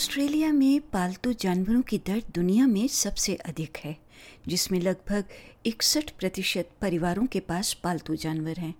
Australia 0.00 0.52
में 0.52 0.80
पालतू 0.80 1.32
जानवरों 1.32 1.80
की 1.82 1.96
दर 1.98 2.22
दुनिया 2.34 2.66
में 2.66 2.86
सबसे 2.88 3.34
अधिक 3.34 3.76
है, 3.76 3.96
जिसमें 4.48 4.78
लगभग 4.80 5.24
इकसठ 5.66 6.10
प्रतिशत 6.10 6.68
परिवारों 6.80 7.26
के 7.26 7.40
पास 7.40 7.72
पालतू 7.74 8.16
जानवर 8.16 8.58
हैं। 8.58 8.74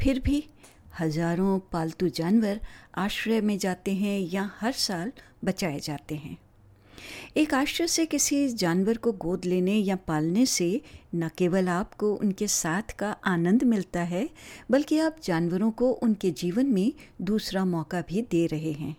फिर 0.00 0.20
भी 0.20 0.42
हज़ारों 1.00 1.58
पालतू 1.72 2.08
जानवर 2.08 2.60
आश्रय 2.94 3.40
में 3.40 3.56
जाते 3.58 3.94
हैं 3.94 4.18
या 4.32 4.50
हर 4.60 4.72
साल 4.72 5.12
बचाए 5.44 5.80
जाते 5.80 6.14
हैं। 6.14 6.36
एक 7.36 7.54
आश्रय 7.54 7.86
से 7.86 8.06
किसी 8.06 8.48
जानवर 8.48 8.96
को 8.96 9.12
गोद 9.12 9.44
लेने 9.44 9.74
या 9.74 9.96
पालने 9.96 10.46
से 10.46 10.70
न 11.14 11.30
केवल 11.38 11.68
आपको 11.68 12.14
उनके 12.14 12.48
साथ 12.48 12.98
का 12.98 13.16
आनंद 13.26 13.64
मिलता 13.64 14.02
है, 14.02 14.28
बल्कि 14.70 14.98
आप 14.98 15.16
जानवरों 15.24 15.70
को 15.70 15.92
उनके 15.92 16.30
जीवन 16.30 16.66
में 16.66 16.92
दूसरा 17.22 17.64
मौका 17.64 18.00
भी 18.00 18.22
दे 18.22 18.46
रहे 18.46 18.72
हैं। 18.72 18.96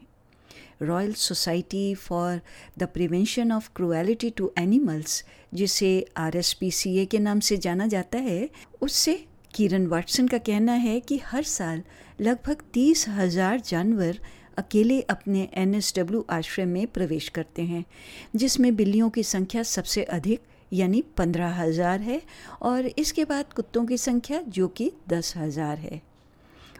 Royal 0.82 1.14
Society 1.14 1.94
for 1.96 2.40
the 2.80 2.84
Prevention 2.84 3.52
of 3.52 3.70
Cruelty 3.76 4.30
to 4.30 4.52
Animals 4.58 5.24
जिसे 5.54 5.90
आरएसपीसीए 6.18 7.06
के 7.06 7.20
नाम 7.20 7.40
से 7.40 7.58
जाना 7.58 7.88
जाता 7.88 8.18
है, 8.18 8.50
उससे 8.82 9.24
किरण 9.54 9.86
वाटसन 9.88 10.28
का 10.28 10.38
कहना 10.38 10.74
है 10.74 11.00
कि 11.00 11.18
हर 11.26 11.44
साल 11.44 11.84
लगभग 12.22 12.62
तीस 12.74 13.08
हज़ार 13.10 13.60
जानवर 13.60 14.20
अकेले 14.58 15.00
अपने 15.02 15.48
एन 15.54 15.76
आश्रय 16.30 16.66
में 16.66 16.88
प्रवेश 16.88 17.30
करते 17.30 17.62
हैं, 17.62 17.86
जिसमें 18.36 18.76
बिल्लियों 18.76 19.10
की 19.10 19.24
संख्या 19.24 19.64
सबसे 19.64 20.04
अधिक, 20.04 20.42
यानी 20.74 21.02
पंद्रह 21.18 21.54
हज़ार 21.54 22.02
है, 22.02 22.22
और 22.62 22.86
इसके 22.88 23.26
बाद 23.26 23.54
कुत्तों 23.54 23.86
की 23.86 23.98
संख्या 23.98 24.42
जो 24.48 24.68
कि 24.68 24.92
दस 25.10 25.34
हज़ार 25.38 25.78
है। 25.78 26.02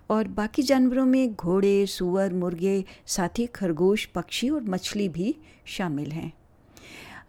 और 0.10 0.28
बाकी 0.28 0.62
जानवरों 0.62 1.06
में 1.06 1.34
घोड़े, 1.34 1.86
सुअर, 1.86 2.34
मुर्गे, 2.34 2.86
साथ 3.06 3.30
ही 3.38 3.46
खरगोश, 3.46 4.06
पक्षी 4.06 4.50
और 4.50 4.62
मछली 4.62 5.10
भी 5.10 5.36
शामिल 5.66 6.12
हैं। 6.12 6.34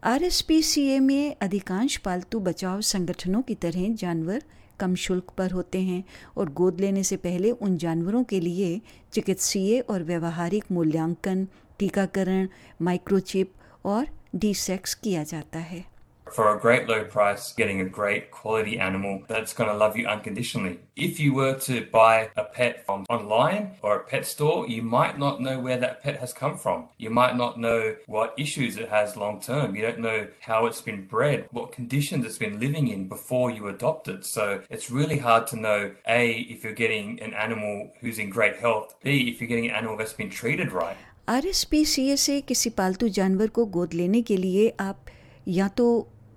आरएसपीसीए 0.04 1.00
में 1.00 1.36
अधिकांश 1.40 1.96
पालतू 1.96 2.40
बचाव 2.40 2.80
संगठनों 2.80 3.42
की 3.42 3.54
तरह 3.54 3.94
जानवर 3.94 4.42
कम 4.80 4.94
शुल्क 4.94 5.24
पर 5.38 5.50
होते 5.50 5.80
हैं 5.80 6.04
और 6.36 6.52
गोद 6.52 6.80
लेने 6.80 7.02
से 7.02 7.16
पहले 7.16 7.50
उन 7.50 7.76
जानवरों 7.76 8.24
के 8.24 8.40
लिए 8.40 8.80
चिकित्सीय 9.12 9.80
और 9.80 10.02
व्यवहारिक 10.02 10.64
मूल्यांकन, 10.72 11.48
टीकाकरण, 11.78 12.48
माइक्रोचिप 12.82 13.52
और 13.84 14.06
डी 14.36 14.54
किया 14.78 15.22
जाता 15.22 15.58
है। 15.58 15.97
for 16.33 16.55
a 16.55 16.59
great 16.59 16.87
low 16.87 17.03
price, 17.03 17.53
getting 17.53 17.79
a 17.81 17.85
great 17.85 18.31
quality 18.31 18.79
animal 18.79 19.23
that's 19.27 19.53
going 19.53 19.69
to 19.69 19.75
love 19.75 19.95
you 19.95 20.07
unconditionally. 20.07 20.79
If 20.95 21.19
you 21.19 21.33
were 21.33 21.53
to 21.59 21.85
buy 21.91 22.29
a 22.35 22.43
pet 22.43 22.85
from 22.85 23.05
online 23.09 23.71
or 23.83 23.97
a 23.97 24.03
pet 24.03 24.25
store, 24.25 24.67
you 24.67 24.81
might 24.81 25.19
not 25.19 25.41
know 25.41 25.59
where 25.59 25.77
that 25.77 26.01
pet 26.01 26.19
has 26.19 26.33
come 26.33 26.57
from. 26.57 26.87
You 26.97 27.11
might 27.11 27.35
not 27.37 27.59
know 27.59 27.95
what 28.07 28.33
issues 28.37 28.77
it 28.77 28.89
has 28.89 29.15
long 29.15 29.41
term. 29.41 29.75
You 29.75 29.83
don't 29.83 29.99
know 29.99 30.27
how 30.41 30.65
it's 30.65 30.81
been 30.81 31.05
bred, 31.05 31.47
what 31.51 31.71
conditions 31.71 32.25
it's 32.25 32.37
been 32.37 32.59
living 32.59 32.87
in 32.87 33.07
before 33.07 33.51
you 33.51 33.67
adopt 33.67 34.07
it. 34.07 34.25
So 34.25 34.61
it's 34.69 34.89
really 34.89 35.19
hard 35.19 35.45
to 35.47 35.55
know 35.55 35.91
A, 36.07 36.31
if 36.31 36.63
you're 36.63 36.73
getting 36.73 37.21
an 37.21 37.33
animal 37.33 37.91
who's 38.01 38.17
in 38.17 38.29
great 38.29 38.57
health, 38.57 38.95
B, 39.03 39.29
if 39.29 39.39
you're 39.39 39.47
getting 39.47 39.69
an 39.69 39.75
animal 39.75 39.97
that's 39.97 40.13
been 40.13 40.29
treated 40.29 40.71
right. 40.71 40.97
R 41.29 41.45
S 41.47 41.63
P 41.71 41.83
C 41.85 42.07
A 42.11 42.15
से 42.17 42.39
किसी 42.47 42.69
पालतू 42.77 43.07
जानवर 43.17 43.47
को 43.57 43.65
गोद 43.75 43.93
लेने 43.93 44.21
के 44.21 44.37
लिए 44.37 44.73
आप 44.79 45.05
या 45.47 45.67
तो 45.67 45.85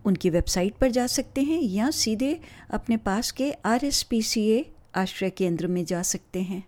उनकी 0.06 0.30
वेबसाइट 0.30 0.74
पर 0.74 0.92
जा 0.92 1.08
सकते 1.08 1.42
हैं 1.42 1.62
या 1.62 1.92
सीधे 1.92 2.40
अपने 2.72 2.98
पास 2.98 3.32
के 3.32 3.54
ए 4.38 4.66
आश्रय 4.96 5.30
केंद्र 5.30 5.68
में 5.68 5.86
जा 5.86 6.02
सकते 6.02 6.42
हैं। 6.42 6.64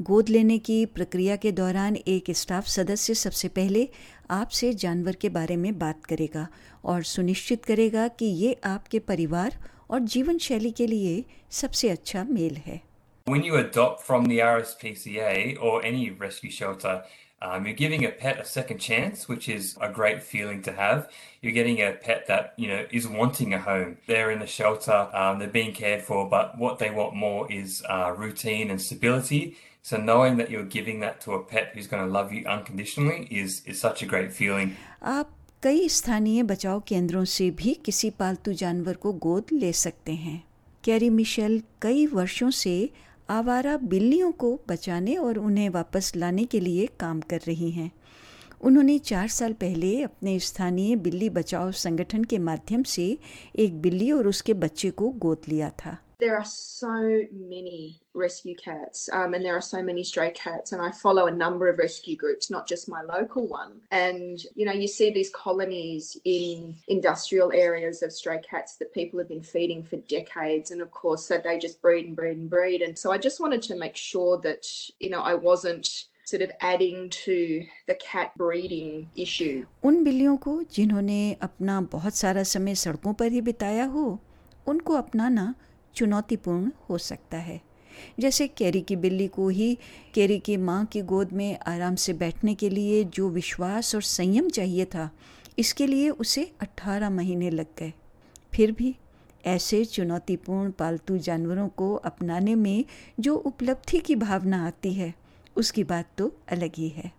गोद 0.00 0.28
लेने 0.28 0.58
की 0.58 0.86
प्रक्रिया 0.86 1.36
के 1.36 1.52
दौरान 1.52 1.96
एक 1.96 2.24
स्टाफ 2.30 2.66
सदस्य 2.66 3.14
सबसे 3.14 3.48
पहले 3.48 3.88
आपसे 4.30 4.74
जानवर 4.74 5.14
के 5.14 5.28
बारे 5.28 5.56
में 5.56 5.78
बात 5.78 6.04
करेगा 6.04 6.48
और 6.84 7.02
सुनिश्चित 7.02 7.64
करेगा 7.64 8.08
कि 8.08 8.26
ये 8.26 8.60
आपके 8.64 8.98
परिवार 8.98 9.58
और 9.90 10.00
जीवन 10.00 10.38
शैली 10.38 10.70
के 10.70 10.86
लिए 10.86 11.24
सबसे 11.50 11.88
अच्छा 11.88 12.24
मेल 12.24 12.56
है। 12.56 12.80
When 13.28 13.42
you 13.42 13.52
adopt 13.52 14.00
from 14.10 14.26
the 14.26 14.38
RSPCA 14.40 15.34
or 15.64 15.74
any 15.84 16.06
rescue 16.22 16.50
shelter, 16.50 16.96
Um, 17.41 17.67
you're 17.67 17.75
giving 17.75 18.03
a 18.03 18.09
pet 18.09 18.39
a 18.39 18.45
second 18.45 18.79
chance, 18.79 19.27
which 19.29 19.47
is 19.47 19.77
a 19.79 19.89
great 19.89 20.23
feeling 20.23 20.63
to 20.63 20.71
have. 20.71 21.07
You're 21.41 21.51
getting 21.53 21.79
a 21.79 21.91
pet 21.91 22.25
that 22.27 22.53
you 22.57 22.67
know 22.67 22.85
is 22.91 23.07
wanting 23.07 23.53
a 23.53 23.59
home. 23.59 23.97
They're 24.07 24.31
in 24.31 24.41
a 24.41 24.47
shelter, 24.47 25.07
um, 25.13 25.37
they're 25.37 25.47
being 25.47 25.73
cared 25.73 26.01
for, 26.01 26.27
but 26.27 26.57
what 26.57 26.79
they 26.79 26.89
want 26.89 27.15
more 27.15 27.51
is 27.51 27.83
uh, 27.87 28.13
routine 28.17 28.71
and 28.71 28.81
stability. 28.81 29.55
So 29.83 29.97
knowing 29.97 30.37
that 30.37 30.49
you're 30.49 30.65
giving 30.65 30.99
that 31.01 31.21
to 31.21 31.33
a 31.33 31.43
pet 31.43 31.71
who's 31.73 31.87
going 31.87 32.05
to 32.05 32.11
love 32.11 32.33
you 32.33 32.45
unconditionally 32.45 33.27
is 33.31 33.61
is 33.65 33.79
such 33.79 34.01
a 34.01 34.05
great 34.05 34.33
feeling. 34.33 34.75
आप 35.03 35.29
कई 35.63 35.87
स्थानीय 35.89 36.43
बचाव 36.43 36.79
केंद्रों 36.87 37.23
से 37.25 37.49
भी 37.51 37.73
किसी 37.85 38.09
पालतू 38.19 38.53
जानवर 38.53 38.95
को 39.03 39.11
गोद 39.25 39.45
ले 39.53 39.71
सकते 39.73 40.13
हैं 40.25 40.43
कैरी 40.83 41.09
मिशेल 41.09 41.61
कई 41.81 42.05
वर्षों 42.07 42.49
से 42.49 42.75
आवारा 43.32 43.76
बिल्लियों 43.76 44.32
को 44.32 44.60
बचाने 44.68 45.16
और 45.16 45.38
उन्हें 45.38 45.68
वापस 45.68 46.12
लाने 46.16 46.44
के 46.44 46.60
लिए 46.60 46.86
काम 47.00 47.20
कर 47.20 47.40
रही 47.46 47.70
हैं। 47.70 47.90
उन्होंने 48.60 48.98
चार 48.98 49.28
साल 49.28 49.52
पहले 49.52 50.02
अपने 50.02 50.38
स्थानीय 50.38 50.96
बिल्ली 50.96 51.30
बचाओ 51.30 51.70
संगठन 51.70 52.24
के 52.24 52.38
माध्यम 52.38 52.82
से 52.82 53.18
एक 53.56 53.80
बिल्ली 53.82 54.10
और 54.12 54.28
उसके 54.28 54.54
बच्चे 54.54 54.90
को 54.90 55.08
गोद 55.08 55.38
लिया 55.48 55.70
था। 55.70 55.96
there 56.21 56.35
are 56.35 56.45
so 56.45 57.21
many 57.31 57.99
rescue 58.13 58.55
cats 58.55 59.09
um, 59.13 59.33
and 59.35 59.45
there 59.45 59.55
are 59.55 59.61
so 59.61 59.83
many 59.83 60.03
stray 60.03 60.31
cats 60.31 60.71
and 60.71 60.81
i 60.81 60.89
follow 60.91 61.27
a 61.27 61.31
number 61.31 61.67
of 61.67 61.77
rescue 61.77 62.15
groups 62.15 62.49
not 62.49 62.67
just 62.67 62.89
my 62.89 63.01
local 63.03 63.47
one 63.47 63.73
and 63.91 64.45
you 64.55 64.65
know 64.65 64.71
you 64.71 64.87
see 64.87 65.11
these 65.11 65.29
colonies 65.29 66.17
in 66.25 66.75
industrial 66.87 67.51
areas 67.53 68.01
of 68.01 68.11
stray 68.11 68.39
cats 68.49 68.77
that 68.77 68.93
people 68.93 69.19
have 69.19 69.29
been 69.29 69.43
feeding 69.43 69.83
for 69.83 69.97
decades 70.07 70.71
and 70.71 70.81
of 70.81 70.89
course 70.91 71.25
so 71.25 71.37
they 71.43 71.59
just 71.59 71.81
breed 71.81 72.05
and 72.07 72.15
breed 72.15 72.37
and 72.37 72.49
breed 72.49 72.81
and 72.81 72.97
so 72.97 73.11
i 73.11 73.17
just 73.17 73.39
wanted 73.39 73.61
to 73.61 73.75
make 73.75 73.95
sure 73.95 74.39
that 74.39 74.65
you 74.99 75.09
know 75.09 75.21
i 75.21 75.33
wasn't 75.33 76.05
sort 76.25 76.41
of 76.41 76.51
adding 76.59 77.09
to 77.09 77.63
the 77.87 77.95
cat 77.95 78.31
breeding 78.37 79.07
issue 79.15 79.65
उन 79.83 80.03
बिल्लियों 80.03 80.35
को 80.37 80.61
जिन्होंने 80.75 81.21
अपना 81.41 81.79
बहुत 81.93 82.15
सारा 82.15 82.43
समय 82.55 82.75
सड़कों 82.75 83.13
पर 83.21 83.31
ही 83.31 83.41
बिताया 83.41 83.85
हो 83.93 84.19
उनको 84.67 84.93
अपनाना 84.93 85.53
चुनौतीपूर्ण 85.94 86.70
हो 86.90 86.98
सकता 86.98 87.38
है। 87.38 87.60
जैसे 88.20 88.48
कैरी 88.48 88.80
की 88.80 88.96
बिल्ली 88.96 89.28
को 89.28 89.48
ही 89.48 89.78
कैरी 90.14 90.38
की 90.38 90.56
माँ 90.56 90.84
की 90.86 91.02
गोद 91.02 91.32
में 91.32 91.58
आराम 91.58 91.94
से 91.94 92.12
बैठने 92.12 92.54
के 92.54 92.68
लिए 92.68 93.04
जो 93.04 93.28
विश्वास 93.28 93.94
और 93.94 94.02
संयम 94.02 94.48
चाहिए 94.48 94.84
था 94.84 95.10
इसके 95.58 95.86
लिए 95.86 96.10
उसे 96.10 96.52
18 96.60 97.10
महीने 97.10 97.50
लग 97.50 97.66
गए। 97.78 97.92
फिर 98.54 98.72
भी 98.72 98.96
ऐसे 99.46 99.84
चुनौतीपूर्ण 99.84 100.70
पालतू 100.70 101.18
जानवरों 101.18 101.68
को 101.68 101.94
अपनाने 101.94 102.54
में 102.54 102.84
जो 103.20 103.36
उपलब्धि 103.36 103.98
की 103.98 104.16
भावना 104.16 104.66
आती 104.66 104.92
है 104.92 105.14
उसकी 105.56 105.84
बात 105.84 106.08
तो 106.18 106.36
अलग 106.48 106.70
ही 106.76 106.88
है। 106.88 107.12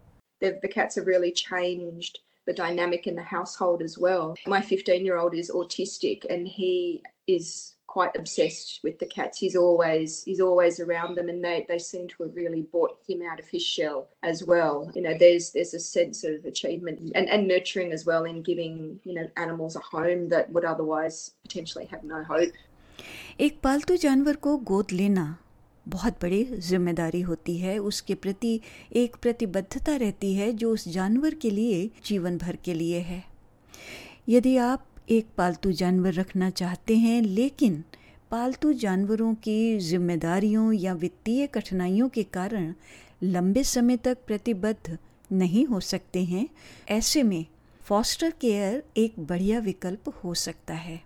The, 0.44 0.54
cats 0.54 0.98
have 0.98 1.08
really 1.08 1.32
changed 1.32 2.18
the 2.48 2.54
dynamic 2.54 3.08
in 3.08 3.16
the 3.16 3.26
household 3.36 3.82
as 3.82 3.98
well. 3.98 4.34
My 4.48 4.62
15 4.62 5.06
year 5.06 5.18
old 5.18 5.34
is 5.34 5.52
autistic 5.52 6.26
and 6.34 6.48
he 6.48 7.02
is 7.30 7.73
quite 7.93 8.15
obsessed 8.17 8.81
with 8.85 8.99
the 8.99 9.07
cats. 9.07 9.39
He's 9.39 9.57
always 9.57 10.23
he's 10.25 10.41
always 10.41 10.79
around 10.81 11.17
them, 11.17 11.29
and 11.29 11.43
they 11.43 11.65
they 11.69 11.79
seem 11.79 12.07
to 12.09 12.23
have 12.23 12.37
really 12.37 12.63
brought 12.63 12.99
him 13.09 13.23
out 13.23 13.41
of 13.41 13.49
his 13.49 13.63
shell 13.63 14.09
as 14.23 14.45
well. 14.45 14.91
You 14.95 15.03
know, 15.03 15.17
there's 15.19 15.51
there's 15.53 15.75
a 15.75 15.81
sense 15.81 16.25
of 16.25 16.45
achievement 16.45 17.01
and, 17.15 17.29
and 17.29 17.49
nurturing 17.49 17.93
as 17.93 18.07
well 18.07 18.25
in 18.25 18.43
giving 18.43 19.01
you 19.05 19.15
know 19.15 19.29
animals 19.37 19.77
a 19.77 19.81
home 19.81 20.29
that 20.29 20.51
would 20.53 20.65
otherwise 20.65 21.33
potentially 21.43 21.87
have 21.87 22.05
no 22.05 22.23
hope. 22.25 22.53
एक 23.41 23.61
पालतू 23.63 23.97
जानवर 23.97 24.37
को 24.37 24.57
गोद 24.57 24.93
लेना 24.93 25.25
बहुत 25.89 26.13
बड़ी 26.23 26.45
जिम्मेदारी 26.45 27.21
होती 27.21 27.57
है 27.59 27.79
उसके 27.79 28.15
प्रति 28.15 28.61
एक 28.97 29.17
प्रतिबद्धता 29.23 29.97
रहती 29.97 30.35
है 30.35 30.53
जो 30.53 30.73
उस 30.73 30.89
जानवर 30.89 31.35
के 31.35 31.51
लिए 31.51 31.91
जीवन 32.07 32.39
भर 32.39 32.57
के 32.57 32.75
लिए 32.75 32.99
है 33.01 33.25
यदि 34.29 34.57
आप 34.57 34.87
एक 35.10 35.28
पालतू 35.38 35.72
जानवर 35.72 36.14
रखना 36.14 36.50
चाहते 36.50 36.98
हैं, 36.98 37.22
लेकिन 37.22 37.84
पालतू 38.32 38.74
जानवरों 38.74 39.34
की 39.34 39.80
जिम्मेदारियों 39.80 40.74
या 40.74 40.94
वित्तीय 40.94 41.48
कठिनाइयों 41.48 42.10
के 42.10 42.24
कारण 42.24 42.74
लंबे 43.24 43.64
समय 43.64 43.98
तक 43.98 44.18
प्रतिबद्ध 44.28 44.98
नहीं 45.32 45.66
हो 45.66 45.80
सकते 45.80 46.24
हैं। 46.24 46.48
ऐसे 46.90 47.24
में 47.24 47.46
फॉस्टर 47.82 48.34
केयर 48.42 48.84
एक 48.98 49.14
बढ़िया 49.20 49.60
विकल्प 49.60 50.14
हो 50.24 50.34
सकता 50.34 50.74
है। 50.74 51.02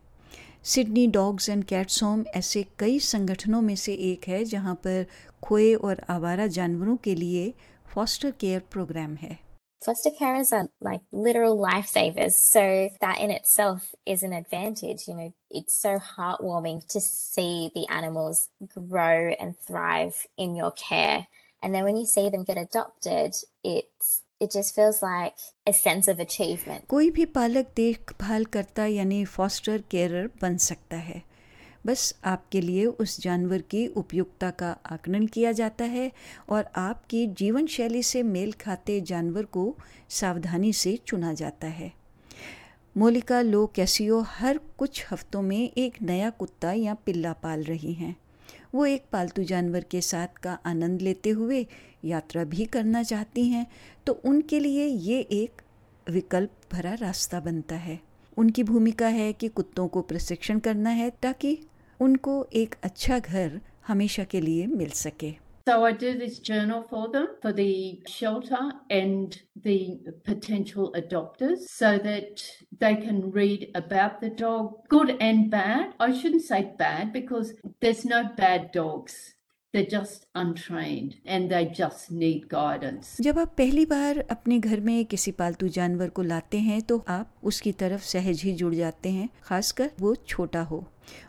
Sydney 0.64 1.08
Dogs 1.08 1.50
and 1.50 1.64
Cats 1.64 2.04
Home 2.04 2.24
ऐसे 2.36 2.66
कई 2.80 3.00
संगठनों 3.00 3.62
में 3.62 3.76
से 3.76 3.94
एक 3.94 4.28
है, 4.28 4.44
जहाँ 4.44 4.76
पर 4.76 5.06
खोए 5.44 5.74
और 5.74 6.02
आवारा 6.10 6.48
जानवरों 6.48 6.96
के 6.98 7.16
लिए 7.16 7.54
फॉस्टर 7.94 8.32
केयर 8.32 8.62
प्रोग्राम 8.72 9.16
है। 9.16 9.47
Foster 9.85 10.11
carers 10.11 10.53
are 10.53 10.69
like 10.81 11.01
literal 11.11 11.59
lifesavers. 11.59 12.33
So 12.33 12.89
that 13.01 13.21
in 13.21 13.31
itself 13.31 13.95
is 14.07 14.23
an 14.23 14.33
advantage. 14.33 15.09
You 15.09 15.15
know, 15.15 15.35
it's 15.51 15.81
so 15.81 15.99
heartwarming 15.99 16.87
to 16.89 17.01
see 17.01 17.71
the 17.75 17.87
animals 17.89 18.49
grow 18.75 19.35
and 19.41 19.59
thrive 19.59 20.27
in 20.37 20.55
your 20.55 20.71
care. 20.71 21.27
And 21.63 21.75
then 21.75 21.85
when 21.85 21.97
you 21.97 22.07
see 22.07 22.29
them 22.29 22.45
get 22.45 22.59
adopted, 22.59 23.35
it's 23.65 24.23
it 24.41 24.51
just 24.51 24.75
feels 24.75 25.03
like 25.03 25.35
a 25.67 25.73
sense 25.73 26.09
of 26.09 26.19
achievement. 26.19 26.87
कोई 26.89 27.11
भी 27.11 27.25
पालक 27.35 27.67
देखभाल 27.77 28.45
करता 28.55 28.87
यानी 28.87 29.25
foster 29.35 29.83
carer 29.91 30.31
बन 30.43 30.57
सकता 30.57 30.97
है 30.97 31.23
बस 31.88 32.14
आपके 32.26 32.62
लिए 32.62 32.86
उस 32.86 33.20
जानवर 33.22 33.62
की 33.62 33.86
उपयुक्तता 33.88 34.50
का 34.52 34.72
आकलन 34.86 35.26
किया 35.26 35.52
जाता 35.52 35.86
है 35.86 36.12
और 36.50 36.70
आपकी 36.76 37.26
जीवन 37.28 37.68
शैली 37.68 38.02
से 38.04 38.24
मेल 38.24 38.52
खाते 38.62 39.00
जानवर 39.02 39.46
को 39.46 39.76
सावधानी 40.10 40.72
से 40.74 40.96
चुना 41.08 41.34
जाता 41.34 41.68
है। 41.68 41.92
मोलिका, 42.96 43.42
लो 43.42 43.66
कैसियो 43.76 44.20
हर 44.22 44.60
कुछ 44.78 45.06
हफ्तों 45.12 45.42
में 45.42 45.72
एक 45.78 46.02
नया 46.02 46.30
कुत्ता 46.30 46.72
या 46.72 46.94
पिल्ला 46.94 47.34
पाल 47.34 47.64
रही 47.64 47.94
हैं। 47.94 48.16
वो 48.76 48.86
एक 48.86 49.06
पालतू 49.12 49.44
जानवर 49.44 49.84
के 49.84 50.02
साथ 50.02 50.42
का 50.44 50.58
आनंद 50.66 51.02
लेते 51.02 51.30
हुए 51.30 51.66
यात्रा 52.06 52.44
भी 52.44 52.66
करना 52.66 53.04
चाहती 53.04 53.48
हैं 53.48 53.66
तो 54.06 54.14
उनके 54.26 54.60
लिए 54.60 54.86
ये 54.86 55.20
एक 55.20 55.62
विकल्प 56.08 56.52
भरा 56.72 56.94
रास्ता 56.94 57.40
बनता 57.40 57.76
है। 57.76 58.00
उनकी 58.38 58.64
भूमिका 58.64 59.08
है 59.08 59.32
कि 59.34 59.48
कुत्तों 59.48 59.88
को 59.88 60.02
प्रशिक्षण 60.02 60.60
करना 60.60 60.90
है 60.90 61.10
ताकि 61.22 61.58
उनको 62.01 62.35
एक 62.63 62.75
अच्छा 62.83 63.19
घर 63.19 63.61
हमेशा 63.87 64.25
के 64.35 64.41
लिए 64.41 64.67
मिल 64.67 64.91
सके 65.05 65.35
So 65.67 65.85
I 65.85 65.93
do 65.93 66.19
this 66.19 66.39
journal 66.41 66.81
for 66.83 67.09
them, 67.09 67.27
for 67.41 67.53
the 67.53 68.03
shelter 68.13 68.73
and 68.91 69.41
the 69.67 69.99
potential 70.25 70.93
adopters, 71.01 71.69
so 71.69 71.99
that 71.99 72.43
they 72.81 72.97
can 72.97 73.31
read 73.31 73.71
about 73.81 74.21
the 74.21 74.31
dog, 74.31 74.73
good 74.89 75.17
and 75.21 75.49
bad. 75.53 75.95
I 76.01 76.13
shouldn't 76.13 76.43
say 76.43 76.73
bad 76.81 77.13
because 77.13 77.53
there's 77.81 78.05
no 78.05 78.25
bad 78.37 78.73
dogs. 78.73 79.35
जब 83.22 83.40
आप 83.40 83.54
पहली 83.58 83.86
बार 83.86 84.20
अपने 84.32 84.60
घर 84.60 84.80
में 84.80 85.06
किसी 85.06 85.32
पालतू 85.32 85.68
जानवर 85.68 86.10
को 86.10 86.22
लाते 86.22 86.58
हैं 86.58 86.82
तो 86.82 87.06
आप 87.08 87.34
उसकी 87.44 87.72
तरफ़ 87.72 88.04
सहज 88.04 88.42
ही 88.44 88.54
जुड़ 88.54 88.74
जाते 88.76 89.10
हैं, 89.10 89.30
खासकर 89.44 89.92
वो 90.00 90.16
छोटा 90.16 90.62
हो। 90.62 90.84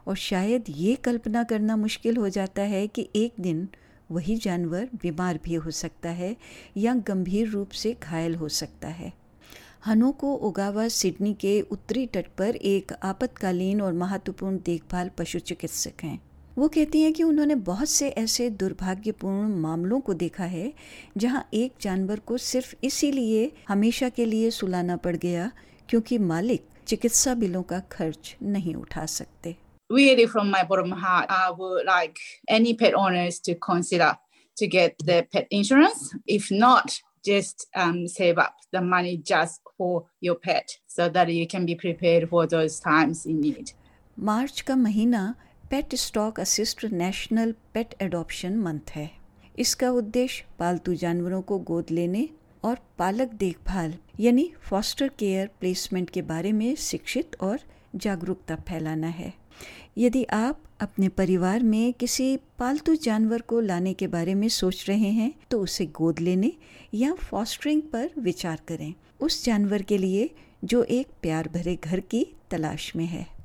और 0.06 0.16
शायद 0.16 0.64
ये 0.68 0.94
कल्पना 0.94 1.42
करना 1.42 1.76
मुश्किल 1.76 2.16
हो 2.16 2.28
जाता 2.28 2.62
है 2.62 2.86
कि 2.86 3.08
एक 3.16 3.34
दिन 3.40 3.68
वही 4.10 4.36
जानवर 4.36 4.88
बीमार 5.02 5.38
भी 5.44 5.54
हो 5.54 5.70
सकता 5.70 6.10
है 6.10 6.36
या 6.76 6.94
गंभीर 6.94 7.48
रूप 7.48 7.70
से 7.70 7.96
घायल 8.02 8.34
हो 8.34 8.48
सकता 8.48 8.88
है। 8.88 9.12
हनोको 9.86 10.34
ओगावा 10.34 10.88
सिडनी 10.88 11.34
के 11.34 11.60
उत्तरी 11.60 12.06
तट 12.06 12.26
पर 12.38 12.56
एक 12.56 12.92
आपातकालीन 12.92 13.80
और 13.80 13.92
महत्वपूर्ण 13.92 14.58
देखभाल 14.66 15.10
पशु 15.18 15.38
चिकित्सक 15.38 16.04
हैं। 16.04 16.27
वो 16.58 16.66
कहती 16.74 17.00
हैं 17.02 17.12
कि 17.12 17.22
उन्होंने 17.22 17.54
बहुत 17.66 17.88
से 17.88 18.08
ऐसे 18.18 18.48
दुर्भाग्यपूर्ण 18.60 19.48
मामलों 19.60 20.00
को 20.06 20.14
देखा 20.22 20.44
है 20.54 20.72
जहाँ 21.16 21.44
एक 21.54 21.74
जानवर 21.80 22.18
को 22.30 22.38
सिर्फ़ 22.38 22.74
इसीलिए 22.84 23.52
हमेशा 23.68 24.08
के 24.16 24.24
लिए 24.24 24.50
सुलाना 24.50 24.96
पड़ 25.04 25.14
गया 25.16 25.50
क्योंकि 25.88 26.18
मालिक 26.32 26.66
चिकित्सा 26.88 27.34
बिलों 27.44 27.62
का 27.62 27.80
खर्च 27.92 28.34
नहीं 28.42 28.74
उठा 28.74 29.06
सकते 29.14 29.56
really 29.90 30.26
from 30.26 30.50
my 30.50 30.64
bottom 30.64 30.90
heart, 30.90 31.30
I 31.30 31.50
would 31.58 31.86
like 31.86 32.18
any 32.56 32.74
pet 32.74 32.94
owners 32.94 33.40
to 33.40 33.54
consider 33.70 34.12
to 34.56 34.66
get 34.66 34.98
the 35.10 35.22
pet 35.32 35.46
insurance. 35.50 36.14
If 36.26 36.50
not, 36.50 37.00
just 37.24 37.66
um, 37.74 38.06
save 38.08 38.38
up 38.38 38.56
the 38.72 38.82
money 38.82 39.16
just 39.32 39.60
for 39.76 40.06
your 40.20 40.40
pet 40.46 40.78
so 40.88 41.08
that 41.08 41.36
you 41.40 41.46
can 41.46 41.66
be 41.66 41.76
prepared 41.76 42.28
for 42.28 42.46
those 42.48 42.80
times 42.92 43.26
in 43.26 43.40
need. 43.40 43.76
March 44.18 44.60
का 44.60 44.76
महीना 44.76 45.34
Petstock 45.94 46.38
Assist 46.40 46.84
National 46.84 47.52
Pet 47.74 47.94
Adoption 48.02 48.56
Month 48.56 48.90
है। 48.90 49.10
इसका 49.58 49.90
उद्देश्य 49.90 50.44
पालतू 50.58 50.94
जानवरों 50.94 51.40
को 51.42 51.58
गोद 51.60 51.90
लेने 51.90 52.28
और 52.64 52.78
पालक 52.98 53.32
देखभाल, 53.34 53.94
यानी 54.20 54.50
फॉस्टर 54.60 55.08
केयर 55.08 55.50
प्लेसमेंट 55.60 56.10
के 56.10 56.22
बारे 56.22 56.52
में 56.52 56.74
शिक्षित 56.76 57.36
और 57.40 57.60
जागरूकता 57.96 58.56
फैलाना 58.68 59.08
है। 59.08 59.32
यदि 59.98 60.24
आप 60.24 60.62
अपने 60.80 61.08
परिवार 61.08 61.62
में 61.62 61.92
किसी 61.92 62.36
पालतू 62.58 62.94
जानवर 62.94 63.40
को 63.40 63.60
लाने 63.60 63.94
के 63.94 64.06
बारे 64.06 64.34
में 64.34 64.48
सोच 64.48 64.84
रहे 64.88 65.10
हैं 65.12 65.32
तो 65.50 65.60
उसे 65.60 65.86
गोद 65.86 66.18
लेने 66.18 66.52
या 66.94 67.14
फॉस्टरिंग 67.14 67.82
पर 67.82 68.10
विचार 68.18 68.60
करें। 68.68 68.92
उस 69.20 69.44
जानवर 69.44 69.82
के 69.82 69.98
लिए 69.98 70.30
जो 70.64 70.82
एक 70.82 71.06
प्यार 71.22 71.48
भरे 71.48 71.76
घर 71.76 72.00
की 72.00 72.26
तलाश 72.50 72.94
में 72.96 73.06
है। 73.06 73.37